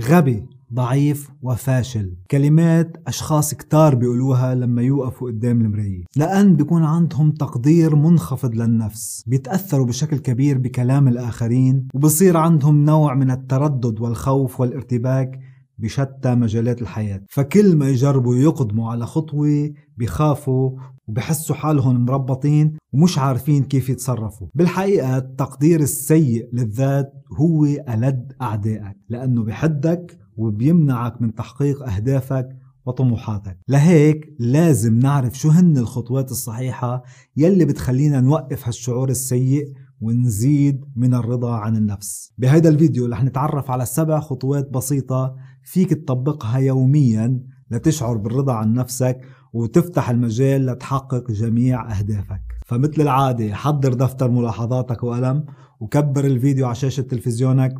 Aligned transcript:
غبي 0.00 0.46
ضعيف 0.74 1.30
وفاشل. 1.42 2.14
كلمات 2.30 2.96
أشخاص 3.06 3.54
كتار 3.54 3.94
بيقولوها 3.94 4.54
لما 4.54 4.82
يوقفوا 4.82 5.30
قدام 5.30 5.60
المراية. 5.60 6.04
لأن 6.16 6.56
بيكون 6.56 6.84
عندهم 6.84 7.30
تقدير 7.30 7.96
منخفض 7.96 8.54
للنفس. 8.54 9.24
بيتأثروا 9.26 9.86
بشكل 9.86 10.18
كبير 10.18 10.58
بكلام 10.58 11.08
الآخرين 11.08 11.88
وبصير 11.94 12.36
عندهم 12.36 12.84
نوع 12.84 13.14
من 13.14 13.30
التردد 13.30 14.00
والخوف 14.00 14.60
والارتباك 14.60 15.40
بشتى 15.78 16.34
مجالات 16.34 16.82
الحياة. 16.82 17.22
فكل 17.28 17.76
ما 17.76 17.88
يجربوا 17.88 18.36
يقدموا 18.36 18.90
على 18.90 19.06
خطوة 19.06 19.70
بخافوا 19.96 20.70
وبحسوا 21.06 21.56
حالهم 21.56 22.04
مربطين 22.04 22.76
ومش 22.92 23.18
عارفين 23.18 23.64
كيف 23.64 23.88
يتصرفوا. 23.88 24.46
بالحقيقة 24.54 25.16
التقدير 25.18 25.80
السيء 25.80 26.48
للذات 26.52 27.12
هو 27.40 27.64
ألد 27.64 28.32
أعدائك 28.42 28.96
لأنه 29.08 29.44
بحدك 29.44 30.18
وبيمنعك 30.36 31.22
من 31.22 31.34
تحقيق 31.34 31.82
أهدافك 31.88 32.48
وطموحاتك. 32.86 33.58
لهيك 33.68 34.34
لازم 34.38 34.98
نعرف 34.98 35.38
شو 35.38 35.48
هن 35.48 35.78
الخطوات 35.78 36.30
الصحيحة 36.30 37.02
يلي 37.36 37.64
بتخلينا 37.64 38.20
نوقف 38.20 38.66
هالشعور 38.66 39.08
السيء 39.08 39.72
ونزيد 40.00 40.84
من 40.96 41.14
الرضا 41.14 41.56
عن 41.56 41.76
النفس. 41.76 42.32
بهذا 42.38 42.68
الفيديو 42.68 43.06
رح 43.06 43.24
نتعرف 43.24 43.70
على 43.70 43.86
سبع 43.86 44.20
خطوات 44.20 44.70
بسيطة 44.70 45.36
فيك 45.70 45.90
تطبقها 45.90 46.58
يوميا 46.58 47.40
لتشعر 47.70 48.16
بالرضا 48.16 48.52
عن 48.52 48.74
نفسك 48.74 49.20
وتفتح 49.52 50.10
المجال 50.10 50.66
لتحقق 50.66 51.30
جميع 51.30 51.98
أهدافك. 51.98 52.42
فمثل 52.66 53.02
العادة 53.02 53.54
حضر 53.54 53.94
دفتر 53.94 54.30
ملاحظاتك 54.30 55.02
وقلم 55.02 55.44
وكبر 55.80 56.24
الفيديو 56.24 56.66
على 56.66 56.74
شاشة 56.74 57.00
تلفزيونك 57.00 57.74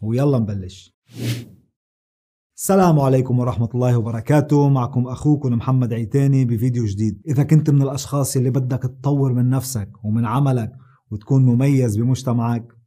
ويلا 0.00 0.38
نبلش. 0.38 0.96
السلام 2.56 3.00
عليكم 3.00 3.38
ورحمة 3.38 3.68
الله 3.74 3.98
وبركاته. 3.98 4.68
معكم 4.68 5.06
أخوكم 5.06 5.52
محمد 5.52 5.92
عيتاني 5.92 6.44
بفيديو 6.44 6.84
جديد. 6.84 7.22
إذا 7.28 7.42
كنت 7.42 7.70
من 7.70 7.82
الأشخاص 7.82 8.36
اللي 8.36 8.50
بدك 8.50 8.82
تطور 8.82 9.32
من 9.32 9.50
نفسك 9.50 9.90
ومن 10.04 10.24
عملك 10.24 10.72
وتكون 11.10 11.44
مميز 11.44 11.96
بمجتمعك 11.96 12.79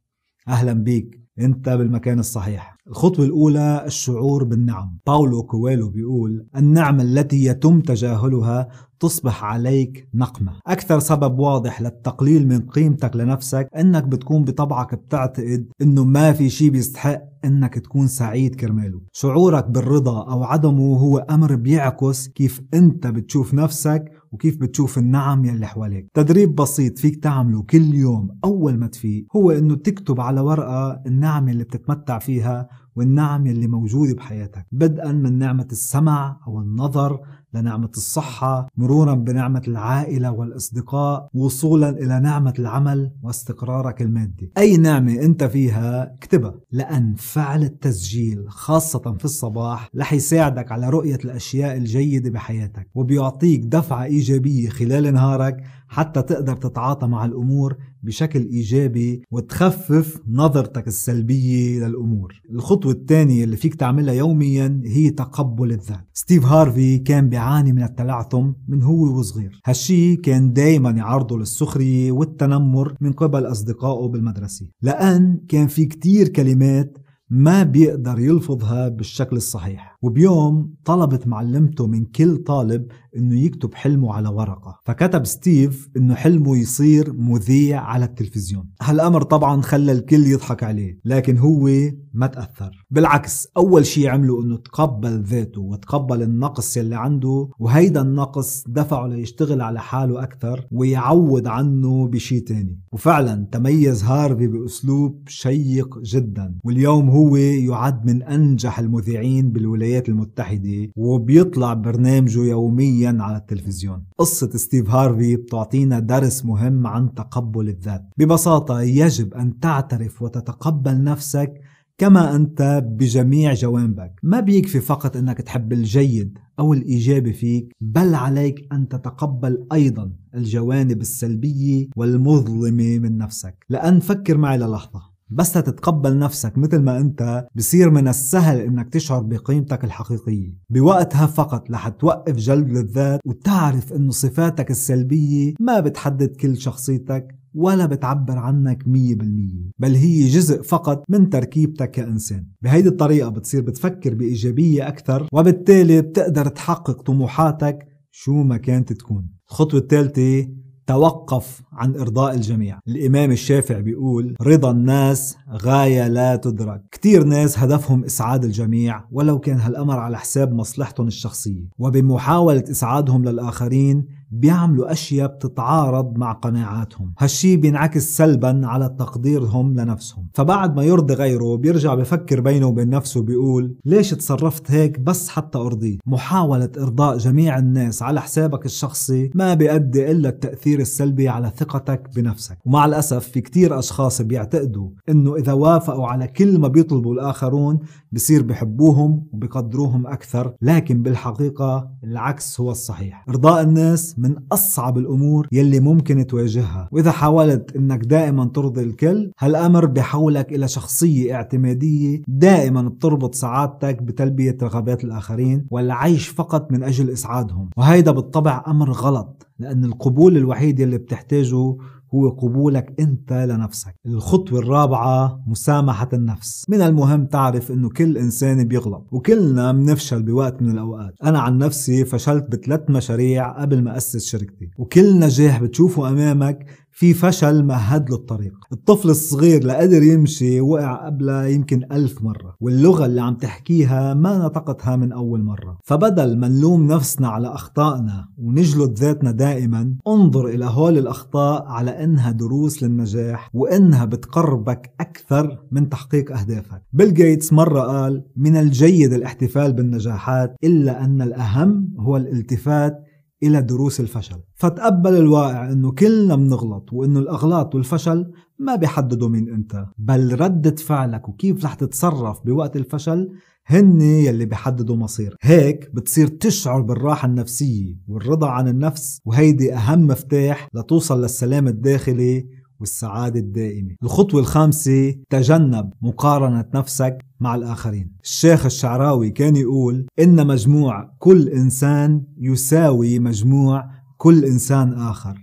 أهلا 0.48 0.72
بيك. 0.72 1.20
أنت 1.40 1.68
بالمكان 1.68 2.18
الصحيح. 2.18 2.76
الخطوة 2.88 3.24
الأولى 3.26 3.82
الشعور 3.86 4.44
بالنعم. 4.44 4.98
باولو 5.06 5.42
كويلو 5.42 5.88
بيقول 5.88 6.46
النعمة 6.56 7.02
التي 7.02 7.44
يتم 7.44 7.80
تجاهلها 7.80 8.68
تصبح 9.00 9.44
عليك 9.44 10.08
نقمة. 10.14 10.52
أكثر 10.66 10.98
سبب 10.98 11.38
واضح 11.38 11.82
للتقليل 11.82 12.48
من 12.48 12.60
قيمتك 12.60 13.16
لنفسك 13.16 13.68
أنك 13.76 14.04
بتكون 14.04 14.44
بطبعك 14.44 14.94
بتعتقد 14.94 15.66
أنه 15.82 16.04
ما 16.04 16.32
في 16.32 16.50
شي 16.50 16.70
بيستحق 16.70 17.22
أنك 17.44 17.74
تكون 17.74 18.06
سعيد 18.06 18.54
كرماله. 18.54 19.00
شعورك 19.12 19.70
بالرضا 19.70 20.30
أو 20.32 20.44
عدمه 20.44 20.96
هو 20.98 21.18
أمر 21.18 21.54
بيعكس 21.54 22.28
كيف 22.28 22.62
أنت 22.74 23.06
بتشوف 23.06 23.54
نفسك 23.54 24.04
وكيف 24.34 24.60
بتشوف 24.60 24.98
النعم 24.98 25.44
يلي 25.44 25.66
حواليك. 25.66 26.08
تدريب 26.14 26.54
بسيط 26.54 26.98
فيك 26.98 27.22
تعمله 27.22 27.62
كل 27.62 27.94
يوم 27.94 28.28
أول 28.44 28.78
ما 28.78 28.86
تفيق 28.86 29.26
هو 29.36 29.50
أنه 29.50 29.74
تكتب 29.74 30.20
على 30.20 30.40
ورقة 30.40 31.02
النعم 31.06 31.48
اللي 31.48 31.64
بتتمتع 31.64 32.18
فيها 32.18 32.68
والنعم 32.96 33.46
يلي 33.46 33.66
موجودة 33.66 34.14
بحياتك 34.14 34.66
بدءا 34.72 35.12
من 35.12 35.38
نعمة 35.38 35.68
السمع 35.72 36.40
أو 36.46 36.60
النظر 36.60 37.20
لنعمة 37.54 37.90
الصحة 37.96 38.66
مرورا 38.76 39.14
بنعمة 39.14 39.62
العائلة 39.68 40.30
والأصدقاء 40.30 41.28
وصولا 41.34 41.88
إلى 41.88 42.20
نعمة 42.20 42.54
العمل 42.58 43.10
واستقرارك 43.22 44.02
المادي. 44.02 44.50
أي 44.58 44.76
نعمة 44.76 45.12
أنت 45.12 45.44
فيها 45.44 46.14
اكتبها. 46.14 46.54
لأن 46.72 47.14
فعل 47.14 47.62
التسجيل 47.62 48.44
خاصة 48.48 49.16
في 49.18 49.24
الصباح 49.24 49.88
رح 49.96 50.12
يساعدك 50.12 50.72
على 50.72 50.90
رؤية 50.90 51.18
الأشياء 51.24 51.76
الجيدة 51.76 52.30
بحياتك 52.30 52.88
وبيعطيك 52.94 53.64
دفعة 53.64 54.04
إيجابية 54.04 54.68
خلال 54.68 55.14
نهارك 55.14 55.56
حتى 55.94 56.22
تقدر 56.22 56.56
تتعاطى 56.56 57.06
مع 57.06 57.24
الأمور 57.24 57.76
بشكل 58.02 58.40
إيجابي 58.40 59.22
وتخفف 59.30 60.20
نظرتك 60.28 60.88
السلبية 60.88 61.86
للأمور. 61.86 62.42
الخطوة 62.50 62.92
الثانية 62.92 63.44
اللي 63.44 63.56
فيك 63.56 63.74
تعملها 63.74 64.14
يوميا 64.14 64.80
هي 64.84 65.10
تقبل 65.10 65.72
الذات. 65.72 66.08
ستيف 66.12 66.44
هارفي 66.44 66.98
كان 66.98 67.28
بيعاني 67.28 67.72
من 67.72 67.82
التلعثم 67.82 68.52
من 68.68 68.82
هو 68.82 69.18
وصغير 69.18 69.60
هالشي 69.66 70.16
كان 70.16 70.52
دايما 70.52 70.90
يعرضه 70.90 71.38
للسخرية 71.38 72.12
والتنمر 72.12 72.94
من 73.00 73.12
قبل 73.12 73.46
أصدقائه 73.46 74.08
بالمدرسة. 74.08 74.66
لأن 74.82 75.40
كان 75.48 75.66
في 75.66 75.86
كتير 75.86 76.28
كلمات 76.28 76.98
ما 77.30 77.62
بيقدر 77.62 78.18
يلفظها 78.18 78.88
بالشكل 78.88 79.36
الصحيح. 79.36 79.93
وبيوم 80.04 80.74
طلبت 80.84 81.26
معلمته 81.26 81.86
من 81.86 82.04
كل 82.04 82.36
طالب 82.36 82.86
إنه 83.16 83.40
يكتب 83.40 83.74
حلمه 83.74 84.14
على 84.14 84.28
ورقة. 84.28 84.80
فكتب 84.84 85.26
ستيف 85.26 85.88
إنه 85.96 86.14
حلمه 86.14 86.56
يصير 86.56 87.12
مذيع 87.12 87.80
على 87.80 88.04
التلفزيون. 88.04 88.70
هالأمر 88.82 89.22
طبعا 89.22 89.60
خلى 89.60 89.92
الكل 89.92 90.26
يضحك 90.26 90.62
عليه 90.62 90.98
لكن 91.04 91.38
هو 91.38 91.68
ما 92.14 92.26
تأثر. 92.26 92.86
بالعكس 92.90 93.48
أول 93.56 93.86
شيء 93.86 94.08
عمله 94.08 94.42
إنه 94.42 94.56
تقبل 94.56 95.22
ذاته 95.22 95.60
وتقبل 95.60 96.22
النقص 96.22 96.76
يلي 96.76 96.96
عنده 96.96 97.48
وهيدا 97.58 98.02
النقص 98.02 98.64
دفعه 98.68 99.06
ليشتغل 99.06 99.60
على 99.60 99.80
حاله 99.80 100.22
أكثر 100.22 100.66
ويعود 100.72 101.46
عنه 101.46 102.08
بشيء 102.08 102.44
تاني. 102.44 102.80
وفعلا 102.92 103.48
تميز 103.52 104.02
هارفي 104.04 104.46
بأسلوب 104.46 105.22
شيق 105.28 105.98
جدا 105.98 106.58
واليوم 106.64 107.10
هو 107.10 107.36
يعد 107.36 108.06
من 108.06 108.22
أنجح 108.22 108.78
المذيعين 108.78 109.52
بالولايات 109.52 109.93
المتحدة 110.08 110.90
وبيطلع 110.96 111.74
برنامجه 111.74 112.40
يوميا 112.40 113.16
على 113.20 113.36
التلفزيون. 113.36 114.04
قصة 114.18 114.50
ستيف 114.50 114.90
هارفي 114.90 115.36
بتعطينا 115.36 115.98
درس 115.98 116.44
مهم 116.44 116.86
عن 116.86 117.14
تقبل 117.14 117.68
الذات. 117.68 118.02
ببساطة 118.18 118.80
يجب 118.80 119.34
أن 119.34 119.58
تعترف 119.60 120.22
وتتقبل 120.22 121.04
نفسك 121.04 121.60
كما 121.98 122.36
أنت 122.36 122.84
بجميع 122.86 123.54
جوانبك. 123.54 124.20
ما 124.22 124.40
بيكفي 124.40 124.80
فقط 124.80 125.16
أنك 125.16 125.38
تحب 125.38 125.72
الجيد 125.72 126.38
أو 126.58 126.72
الإيجابي 126.72 127.32
فيك 127.32 127.72
بل 127.80 128.14
عليك 128.14 128.66
أن 128.72 128.88
تتقبل 128.88 129.66
أيضا 129.72 130.12
الجوانب 130.34 131.00
السلبية 131.00 131.86
والمظلمة 131.96 132.98
من 132.98 133.18
نفسك. 133.18 133.66
لأن 133.70 134.00
فكر 134.00 134.38
معي 134.38 134.58
للحظة. 134.58 135.13
بس 135.34 135.52
تتقبل 135.52 136.18
نفسك 136.18 136.58
مثل 136.58 136.78
ما 136.78 136.98
انت 136.98 137.46
بصير 137.54 137.90
من 137.90 138.08
السهل 138.08 138.60
انك 138.60 138.92
تشعر 138.92 139.22
بقيمتك 139.22 139.84
الحقيقية. 139.84 140.54
بوقتها 140.70 141.26
فقط 141.26 141.70
رح 141.70 141.88
توقف 141.88 142.36
جلد 142.36 142.70
للذات 142.70 143.20
وتعرف 143.26 143.92
انه 143.92 144.10
صفاتك 144.10 144.70
السلبية 144.70 145.54
ما 145.60 145.80
بتحدد 145.80 146.36
كل 146.36 146.56
شخصيتك 146.56 147.38
ولا 147.54 147.86
بتعبر 147.86 148.38
عنك 148.38 148.88
مية 148.88 149.14
بالمية. 149.14 149.70
بل 149.78 149.94
هي 149.94 150.28
جزء 150.28 150.62
فقط 150.62 151.04
من 151.08 151.30
تركيبتك 151.30 151.90
كإنسان. 151.90 152.46
بهيدي 152.62 152.88
الطريقة 152.88 153.28
بتصير 153.28 153.60
بتفكر 153.60 154.14
بإيجابية 154.14 154.88
أكثر 154.88 155.28
وبالتالي 155.32 156.02
بتقدر 156.02 156.48
تحقق 156.48 157.02
طموحاتك 157.02 157.78
شو 158.10 158.42
ما 158.42 158.56
كانت 158.56 158.92
تكون. 158.92 159.28
الخطوة 159.50 159.80
الثالثة 159.80 160.48
توقف 160.86 161.62
عن 161.72 161.96
إرضاء 161.96 162.34
الجميع. 162.34 162.78
الإمام 162.88 163.30
الشافعي 163.30 163.82
بيقول 163.82 164.36
رضا 164.42 164.70
الناس 164.70 165.36
غاية 165.52 166.08
لا 166.08 166.36
تدرك. 166.36 166.82
كتير 166.90 167.24
ناس 167.24 167.58
هدفهم 167.58 168.04
إسعاد 168.04 168.44
الجميع 168.44 169.04
ولو 169.12 169.38
كان 169.38 169.60
هالأمر 169.60 169.98
على 169.98 170.18
حساب 170.18 170.52
مصلحتهم 170.52 171.06
الشخصية. 171.06 171.68
وبمحاولة 171.78 172.64
إسعادهم 172.70 173.24
للآخرين 173.24 174.06
بيعملوا 174.34 174.92
أشياء 174.92 175.28
بتتعارض 175.28 176.18
مع 176.18 176.32
قناعاتهم. 176.32 177.12
هالشي 177.18 177.56
بينعكس 177.56 178.16
سلبا 178.16 178.60
على 178.64 178.96
تقديرهم 178.98 179.74
لنفسهم. 179.74 180.28
فبعد 180.34 180.76
ما 180.76 180.82
يرضي 180.82 181.14
غيره 181.14 181.56
بيرجع 181.56 181.94
بفكر 181.94 182.40
بينه 182.40 182.66
وبين 182.66 182.90
نفسه 182.90 183.22
بيقول 183.22 183.76
ليش 183.84 184.10
تصرفت 184.10 184.70
هيك؟ 184.70 185.00
بس 185.00 185.28
حتى 185.28 185.58
أرضيه. 185.58 185.98
محاولة 186.06 186.70
إرضاء 186.78 187.18
جميع 187.18 187.58
الناس 187.58 188.02
على 188.02 188.20
حسابك 188.20 188.66
الشخصي 188.66 189.30
ما 189.34 189.54
بيؤدي 189.54 190.10
إلا 190.10 190.28
التأثير 190.28 190.80
السلبي 190.80 191.28
على 191.28 191.52
ثقتك 191.56 192.10
بنفسك. 192.16 192.58
ومع 192.64 192.84
الأسف 192.84 193.28
في 193.28 193.40
كتير 193.40 193.78
أشخاص 193.78 194.22
بيعتقدوا 194.22 194.90
إنه 195.08 195.36
إذا 195.36 195.52
وافقوا 195.52 196.06
على 196.06 196.26
كل 196.26 196.58
ما 196.58 196.68
بيطلبوا 196.68 197.14
الآخرون 197.14 197.78
بصير 198.12 198.42
بحبوهم 198.42 199.26
وبقدروهم 199.32 200.06
أكثر. 200.06 200.54
لكن 200.62 201.02
بالحقيقة 201.02 201.90
العكس 202.04 202.60
هو 202.60 202.70
الصحيح. 202.70 203.24
إرضاء 203.28 203.62
الناس 203.62 204.18
من 204.24 204.34
أصعب 204.52 204.98
الأمور 204.98 205.48
يلي 205.52 205.80
ممكن 205.80 206.26
تواجهها. 206.26 206.88
وإذا 206.92 207.10
حاولت 207.10 207.76
إنك 207.76 208.04
دائما 208.04 208.44
ترضي 208.44 208.82
الكل 208.82 209.30
هالأمر 209.38 209.86
بحولك 209.86 210.52
إلى 210.52 210.68
شخصية 210.68 211.34
اعتمادية 211.34 212.22
دائما 212.28 212.82
بتربط 212.82 213.34
سعادتك 213.34 214.02
بتلبية 214.02 214.56
رغبات 214.62 215.04
الآخرين 215.04 215.66
والعيش 215.70 216.28
فقط 216.28 216.72
من 216.72 216.82
أجل 216.82 217.10
إسعادهم. 217.10 217.70
وهيدا 217.76 218.10
بالطبع 218.10 218.64
أمر 218.68 218.90
غلط 218.90 219.46
لأن 219.58 219.84
القبول 219.84 220.36
الوحيد 220.36 220.80
يلي 220.80 220.98
بتحتاجه 220.98 221.76
هو 222.14 222.28
قبولك 222.28 222.94
انت 223.00 223.32
لنفسك. 223.32 223.94
الخطوة 224.06 224.58
الرابعة 224.58 225.44
مسامحة 225.46 226.08
النفس. 226.12 226.64
من 226.68 226.80
المهم 226.80 227.26
تعرف 227.26 227.70
إنه 227.70 227.88
كل 227.88 228.18
إنسان 228.18 228.68
بيغلط 228.68 229.08
وكلنا 229.12 229.72
بنفشل 229.72 230.22
بوقت 230.22 230.62
من 230.62 230.70
الأوقات. 230.70 231.14
أنا 231.24 231.38
عن 231.40 231.58
نفسي 231.58 232.04
فشلت 232.04 232.50
بثلاث 232.50 232.90
مشاريع 232.90 233.62
قبل 233.62 233.82
ما 233.82 233.96
أسس 233.96 234.24
شركتي 234.26 234.70
وكل 234.78 235.18
نجاح 235.18 235.62
بتشوفه 235.62 236.08
أمامك 236.08 236.66
في 236.96 237.14
فشل 237.14 237.64
مهد 237.64 238.10
له 238.10 238.16
الطريق. 238.16 238.52
الطفل 238.72 239.10
الصغير 239.10 239.64
لقدر 239.64 240.02
يمشي 240.02 240.60
وقع 240.60 241.06
قبلها 241.06 241.46
يمكن 241.46 241.82
ألف 241.92 242.22
مرة 242.22 242.56
واللغة 242.60 243.06
اللي 243.06 243.20
عم 243.20 243.34
تحكيها 243.34 244.14
ما 244.14 244.38
نطقتها 244.38 244.96
من 244.96 245.12
أول 245.12 245.42
مرة. 245.42 245.78
فبدل 245.84 246.38
ما 246.38 246.48
نلوم 246.48 246.86
نفسنا 246.86 247.28
على 247.28 247.48
أخطائنا 247.48 248.28
ونجلد 248.38 248.98
ذاتنا 248.98 249.30
دائما 249.30 249.96
انظر 250.08 250.46
إلى 250.46 250.64
هول 250.64 250.98
الأخطاء 250.98 251.66
على 251.66 252.04
إنها 252.04 252.30
دروس 252.30 252.82
للنجاح 252.82 253.50
وإنها 253.54 254.04
بتقربك 254.04 254.94
أكثر 255.00 255.58
من 255.72 255.88
تحقيق 255.88 256.38
أهدافك. 256.38 256.82
بيل 256.92 257.14
جيتس 257.14 257.52
مرة 257.52 257.80
قال 257.80 258.24
من 258.36 258.56
الجيد 258.56 259.12
الاحتفال 259.12 259.72
بالنجاحات 259.72 260.56
إلا 260.64 261.04
أن 261.04 261.22
الأهم 261.22 261.94
هو 261.98 262.16
الالتفات 262.16 263.04
إلى 263.46 263.62
دروس 263.62 264.00
الفشل. 264.00 264.36
فتقبل 264.54 265.16
الواقع 265.16 265.72
أنه 265.72 265.92
كلنا 265.92 266.36
بنغلط 266.36 266.92
وأنه 266.92 267.20
الأغلاط 267.20 267.74
والفشل 267.74 268.32
ما 268.58 268.76
بيحددوا 268.76 269.28
مين 269.28 269.48
أنت. 269.48 269.86
بل 269.98 270.40
ردة 270.40 270.74
فعلك 270.76 271.28
وكيف 271.28 271.64
رح 271.64 271.74
تتصرف 271.74 272.40
بوقت 272.44 272.76
الفشل 272.76 273.28
هن 273.66 274.00
يلي 274.00 274.44
بيحددوا 274.44 274.96
مصير. 274.96 275.36
هيك 275.42 275.90
بتصير 275.94 276.26
تشعر 276.26 276.80
بالراحة 276.80 277.26
النفسية 277.26 277.96
والرضا 278.08 278.48
عن 278.48 278.68
النفس 278.68 279.20
وهيدي 279.24 279.74
أهم 279.74 280.06
مفتاح 280.06 280.68
لتوصل 280.74 281.22
للسلام 281.22 281.68
الداخلي 281.68 282.46
والسعادة 282.80 283.40
الدائمة. 283.40 283.94
الخطوة 284.02 284.40
الخامسة 284.40 285.14
تجنب 285.30 285.92
مقارنة 286.02 286.64
نفسك 286.74 287.18
مع 287.40 287.54
الآخرين. 287.54 288.16
الشيخ 288.22 288.64
الشعراوي 288.64 289.30
كان 289.30 289.56
يقول 289.56 290.06
إن 290.18 290.46
مجموع 290.46 291.10
كل 291.18 291.48
إنسان 291.48 292.22
يساوي 292.38 293.18
مجموع 293.18 293.84
كل 294.16 294.44
إنسان 294.44 294.92
آخر 294.92 295.38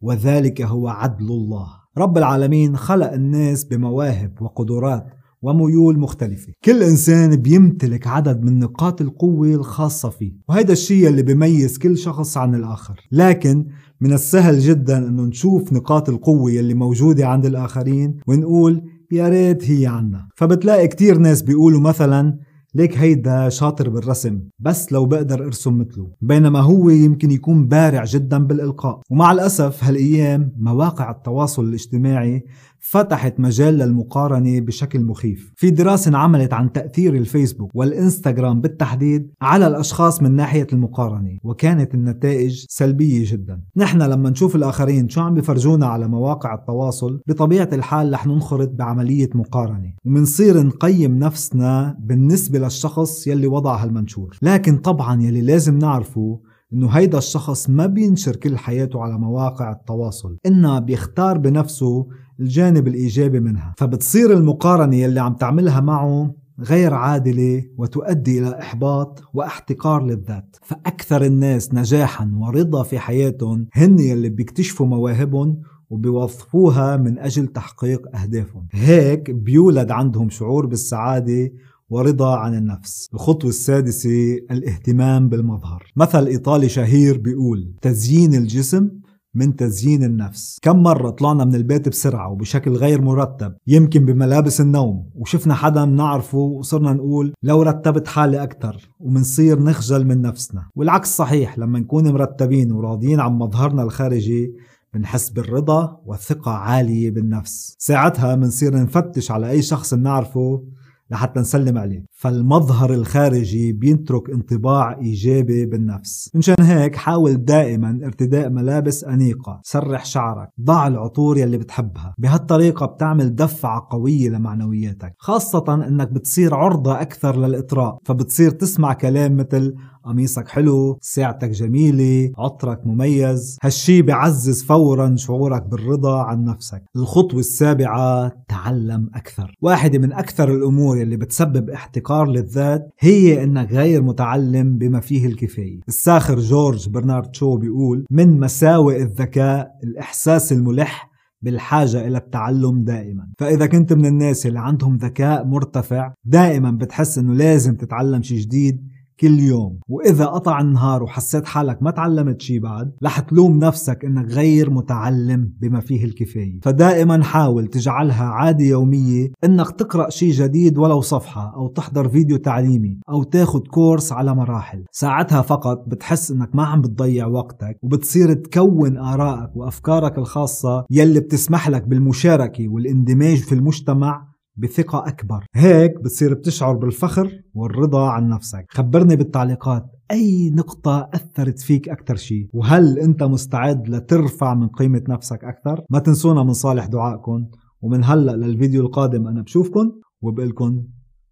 وذلك 0.00 0.62
هو 0.62 0.88
عدل 0.88 1.26
الله. 1.26 1.66
رب 1.98 2.18
العالمين 2.18 2.76
خلق 2.76 3.12
الناس 3.12 3.64
بمواهب 3.64 4.42
وقدرات 4.42 5.06
وميول 5.42 5.98
مختلفة. 5.98 6.52
كل 6.64 6.82
إنسان 6.82 7.36
بيمتلك 7.36 8.06
عدد 8.06 8.44
من 8.44 8.58
نقاط 8.58 9.00
القوة 9.00 9.48
الخاصة 9.48 10.08
فيه 10.08 10.32
وهذا 10.48 10.72
الشيء 10.72 11.08
اللي 11.08 11.22
بيميز 11.22 11.78
كل 11.78 11.98
شخص 11.98 12.36
عن 12.36 12.54
الآخر. 12.54 13.00
لكن 13.12 13.66
من 14.00 14.12
السهل 14.12 14.58
جدا 14.58 14.98
إنه 14.98 15.22
نشوف 15.22 15.72
نقاط 15.72 16.08
القوة 16.08 16.50
اللي 16.52 16.74
موجودة 16.74 17.26
عند 17.26 17.46
الآخرين 17.46 18.16
ونقول 18.26 18.82
يا 19.12 19.28
ريت 19.28 19.70
هي 19.70 19.86
عنا. 19.86 20.28
فبتلاقي 20.36 20.88
كتير 20.88 21.18
ناس 21.18 21.42
بيقولوا 21.42 21.80
مثلا 21.80 22.38
ليك 22.74 22.98
هيدا 22.98 23.48
شاطر 23.48 23.88
بالرسم 23.88 24.40
بس 24.58 24.92
لو 24.92 25.06
بقدر 25.06 25.44
أرسم 25.44 25.78
مثله. 25.78 26.10
بينما 26.20 26.60
هو 26.60 26.90
يمكن 26.90 27.30
يكون 27.30 27.66
بارع 27.68 28.04
جدا 28.04 28.38
بالإلقاء. 28.38 29.00
ومع 29.10 29.32
الأسف 29.32 29.84
هالأيام 29.84 30.52
مواقع 30.56 31.10
التواصل 31.10 31.64
الاجتماعي 31.64 32.44
فتحت 32.82 33.40
مجال 33.40 33.74
للمقارنة 33.74 34.60
بشكل 34.60 35.04
مخيف. 35.04 35.52
في 35.56 35.70
دراسة 35.70 36.08
انعملت 36.08 36.52
عن 36.52 36.72
تأثير 36.72 37.14
الفيسبوك 37.14 37.70
والإنستغرام 37.74 38.60
بالتحديد 38.60 39.30
على 39.42 39.66
الأشخاص 39.66 40.22
من 40.22 40.36
ناحية 40.36 40.66
المقارنة 40.72 41.38
وكانت 41.42 41.94
النتائج 41.94 42.64
سلبية 42.68 43.32
جدا. 43.32 43.62
نحن 43.76 44.02
لما 44.02 44.30
نشوف 44.30 44.56
الآخرين 44.56 45.08
شو 45.08 45.20
عم 45.20 45.34
بفرجونا 45.34 45.86
على 45.86 46.08
مواقع 46.08 46.54
التواصل 46.54 47.20
بطبيعة 47.26 47.68
الحال 47.72 48.12
رح 48.12 48.26
ننخرط 48.26 48.68
بعملية 48.68 49.30
مقارنة 49.34 49.92
ومنصير 50.04 50.62
نقيم 50.62 51.18
نفسنا 51.18 51.96
بالنسبة 52.00 52.58
للشخص 52.58 53.26
يلي 53.26 53.46
وضع 53.46 53.82
هالمنشور. 53.82 54.38
لكن 54.42 54.76
طبعا 54.76 55.22
يلي 55.22 55.40
لازم 55.40 55.78
نعرفه 55.78 56.40
إنه 56.72 56.88
هيدا 56.88 57.18
الشخص 57.18 57.70
ما 57.70 57.86
بينشر 57.86 58.36
كل 58.36 58.58
حياته 58.58 59.02
على 59.02 59.18
مواقع 59.18 59.72
التواصل. 59.72 60.36
إنه 60.46 60.78
بيختار 60.78 61.38
بنفسه 61.38 62.06
الجانب 62.40 62.88
الإيجابي 62.88 63.40
منها. 63.40 63.74
فبتصير 63.76 64.32
المقارنة 64.32 64.96
يلي 64.96 65.20
عم 65.20 65.34
تعملها 65.34 65.80
معه 65.80 66.34
غير 66.60 66.94
عادلة 66.94 67.64
وتؤدي 67.76 68.38
إلى 68.38 68.58
إحباط 68.58 69.22
واحتقار 69.34 70.04
للذات. 70.04 70.56
فأكثر 70.62 71.24
الناس 71.24 71.74
نجاحا 71.74 72.32
ورضا 72.38 72.82
في 72.82 72.98
حياتهم 72.98 73.66
هن 73.72 73.98
يلي 73.98 74.28
بيكتشفوا 74.28 74.86
مواهبهم 74.86 75.60
وبيوظفوها 75.90 76.96
من 76.96 77.18
أجل 77.18 77.46
تحقيق 77.46 78.16
أهدافهم. 78.16 78.66
هيك 78.72 79.30
بيولد 79.30 79.90
عندهم 79.90 80.30
شعور 80.30 80.66
بالسعادة 80.66 81.52
ورضا 81.90 82.36
عن 82.36 82.54
النفس. 82.54 83.08
الخطوة 83.14 83.50
السادسة 83.50 84.34
الاهتمام 84.50 85.28
بالمظهر. 85.28 85.92
مثل 85.96 86.26
إيطالي 86.26 86.68
شهير 86.68 87.18
بيقول 87.18 87.74
تزيين 87.82 88.34
الجسم 88.34 88.88
من 89.34 89.56
تزيين 89.56 90.04
النفس. 90.04 90.58
كم 90.62 90.82
مرة 90.82 91.10
طلعنا 91.10 91.44
من 91.44 91.54
البيت 91.54 91.88
بسرعة 91.88 92.30
وبشكل 92.32 92.70
غير 92.70 93.02
مرتب 93.02 93.54
يمكن 93.66 94.04
بملابس 94.04 94.60
النوم 94.60 95.10
وشفنا 95.14 95.54
حدا 95.54 95.84
بنعرفه 95.84 96.38
وصرنا 96.38 96.92
نقول 96.92 97.32
لو 97.42 97.62
رتبت 97.62 98.08
حالي 98.08 98.42
أكثر 98.42 98.90
ومنصير 99.00 99.62
نخجل 99.62 100.06
من 100.06 100.22
نفسنا. 100.22 100.62
والعكس 100.74 101.16
صحيح 101.16 101.58
لما 101.58 101.78
نكون 101.78 102.12
مرتبين 102.12 102.72
وراضيين 102.72 103.20
عن 103.20 103.32
مظهرنا 103.32 103.82
الخارجي 103.82 104.52
بنحس 104.94 105.30
بالرضا 105.30 106.00
والثقة 106.06 106.50
عالية 106.50 107.10
بالنفس. 107.10 107.74
ساعتها 107.78 108.36
منصير 108.36 108.76
نفتش 108.76 109.30
على 109.30 109.50
أي 109.50 109.62
شخص 109.62 109.94
بنعرفه 109.94 110.64
لحتى 111.10 111.40
نسلم 111.40 111.78
عليه. 111.78 112.04
فالمظهر 112.12 112.94
الخارجي 112.94 113.72
بينترك 113.72 114.30
انطباع 114.30 114.98
إيجابي 114.98 115.66
بالنفس. 115.66 116.30
منشان 116.34 116.54
هيك 116.60 116.96
حاول 116.96 117.44
دائما 117.44 118.00
ارتداء 118.04 118.50
ملابس 118.50 119.04
أنيقة. 119.04 119.60
سرح 119.64 120.04
شعرك. 120.04 120.48
ضع 120.60 120.86
العطور 120.86 121.38
يلي 121.38 121.58
بتحبها. 121.58 122.14
بهالطريقة 122.18 122.86
بتعمل 122.86 123.34
دفعة 123.34 123.88
قوية 123.90 124.28
لمعنوياتك. 124.28 125.14
خاصة 125.18 125.74
إنك 125.88 126.12
بتصير 126.12 126.54
عرضة 126.54 127.00
أكثر 127.00 127.36
للإطراء. 127.36 127.98
فبتصير 128.04 128.50
تسمع 128.50 128.92
كلام 128.92 129.36
مثل 129.36 129.74
قميصك 130.04 130.48
حلو 130.48 130.98
ساعتك 131.00 131.50
جميلة 131.50 132.32
عطرك 132.38 132.86
مميز. 132.86 133.58
هالشي 133.62 134.02
بعزز 134.02 134.62
فورا 134.64 135.16
شعورك 135.16 135.62
بالرضا 135.62 136.22
عن 136.22 136.44
نفسك. 136.44 136.82
الخطوة 136.96 137.40
السابعة 137.40 138.32
تعلم 138.48 139.10
أكثر. 139.14 139.54
واحدة 139.62 139.98
من 139.98 140.12
أكثر 140.12 140.54
الأمور 140.54 140.98
يلي 140.98 141.16
بتسبب 141.16 141.70
احتقار 141.70 142.28
للذات 142.28 142.90
هي 143.00 143.44
أنك 143.44 143.72
غير 143.72 144.02
متعلم 144.02 144.78
بما 144.78 145.00
فيه 145.00 145.26
الكفاية. 145.26 145.80
الساخر 145.88 146.38
جورج 146.38 146.88
برنارد 146.88 147.34
شو 147.34 147.56
بيقول 147.56 148.06
من 148.10 148.40
مساوئ 148.40 149.02
الذكاء 149.02 149.70
الإحساس 149.84 150.52
الملح 150.52 151.10
بالحاجة 151.42 152.06
إلى 152.06 152.18
التعلم 152.18 152.84
دائما. 152.84 153.26
فإذا 153.38 153.66
كنت 153.66 153.92
من 153.92 154.06
الناس 154.06 154.46
اللي 154.46 154.60
عندهم 154.60 154.96
ذكاء 154.96 155.46
مرتفع 155.46 156.12
دائما 156.24 156.70
بتحس 156.70 157.18
أنه 157.18 157.34
لازم 157.34 157.76
تتعلم 157.76 158.22
شي 158.22 158.36
جديد 158.36 158.80
كل 159.20 159.40
يوم. 159.40 159.80
وإذا 159.88 160.26
قطع 160.26 160.60
النهار 160.60 161.02
وحسيت 161.02 161.46
حالك 161.46 161.82
ما 161.82 161.90
تعلمت 161.90 162.40
شي 162.40 162.58
بعد 162.58 162.92
رح 163.02 163.20
تلوم 163.20 163.58
نفسك 163.58 164.04
إنك 164.04 164.32
غير 164.32 164.70
متعلم 164.70 165.52
بما 165.60 165.80
فيه 165.80 166.04
الكفاية. 166.04 166.60
فدائما 166.62 167.22
حاول 167.24 167.66
تجعلها 167.66 168.24
عادة 168.24 168.64
يومية 168.64 169.32
إنك 169.44 169.70
تقرأ 169.70 170.10
شي 170.10 170.30
جديد 170.30 170.78
ولو 170.78 171.00
صفحة 171.00 171.52
أو 171.56 171.68
تحضر 171.68 172.08
فيديو 172.08 172.36
تعليمي 172.36 172.98
أو 173.10 173.22
تاخد 173.22 173.68
كورس 173.68 174.12
على 174.12 174.34
مراحل. 174.34 174.84
ساعتها 174.92 175.42
فقط 175.42 175.84
بتحس 175.88 176.30
إنك 176.30 176.54
ما 176.54 176.64
عم 176.64 176.80
بتضيع 176.80 177.26
وقتك 177.26 177.78
وبتصير 177.82 178.34
تكون 178.34 178.96
آرائك 178.96 179.56
وأفكارك 179.56 180.18
الخاصة 180.18 180.84
يلي 180.90 181.20
بتسمح 181.20 181.68
لك 181.68 181.88
بالمشاركة 181.88 182.68
والإندماج 182.68 183.36
في 183.36 183.54
المجتمع 183.54 184.29
بثقة 184.56 185.08
أكبر. 185.08 185.44
هيك 185.54 186.00
بتصير 186.00 186.34
بتشعر 186.34 186.76
بالفخر 186.76 187.42
والرضا 187.54 188.08
عن 188.08 188.28
نفسك. 188.28 188.64
خبرني 188.68 189.16
بالتعليقات. 189.16 189.86
أي 190.10 190.50
نقطة 190.50 191.08
أثرت 191.14 191.58
فيك 191.60 191.88
أكثر 191.88 192.16
شيء؟ 192.16 192.48
وهل 192.52 192.98
أنت 192.98 193.22
مستعد 193.22 193.88
لترفع 193.88 194.54
من 194.54 194.68
قيمة 194.68 195.02
نفسك 195.08 195.44
أكثر 195.44 195.84
ما 195.90 195.98
تنسونا 195.98 196.42
من 196.42 196.52
صالح 196.52 196.86
دعائكم. 196.86 197.46
ومن 197.82 198.04
هلأ 198.04 198.36
للفيديو 198.36 198.82
القادم 198.82 199.26
أنا 199.26 199.42
بشوفكن 199.42 199.92
وبقلكن 200.22 200.86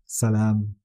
سلام. 0.06 0.72